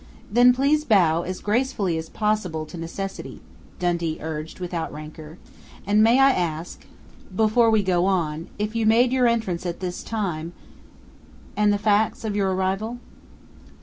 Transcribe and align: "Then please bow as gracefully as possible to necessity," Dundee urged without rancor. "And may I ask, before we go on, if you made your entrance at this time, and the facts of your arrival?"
"Then 0.31 0.51
please 0.51 0.83
bow 0.83 1.21
as 1.21 1.41
gracefully 1.41 1.95
as 1.95 2.09
possible 2.09 2.65
to 2.65 2.75
necessity," 2.75 3.39
Dundee 3.77 4.17
urged 4.19 4.59
without 4.59 4.91
rancor. 4.91 5.37
"And 5.85 6.01
may 6.01 6.17
I 6.17 6.31
ask, 6.31 6.87
before 7.35 7.69
we 7.69 7.83
go 7.83 8.07
on, 8.07 8.47
if 8.57 8.75
you 8.75 8.87
made 8.87 9.11
your 9.11 9.27
entrance 9.27 9.63
at 9.63 9.79
this 9.79 10.01
time, 10.01 10.53
and 11.55 11.71
the 11.71 11.77
facts 11.77 12.23
of 12.25 12.35
your 12.35 12.51
arrival?" 12.51 12.97